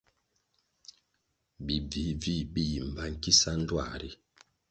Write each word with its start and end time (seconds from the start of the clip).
Bi 1.65 1.75
bvih-bvih 1.89 2.43
bi 2.53 2.63
yi 2.71 2.79
mbpa 2.87 3.05
nkisa 3.13 3.51
ndtuā 3.59 3.89
ri. 4.01 4.11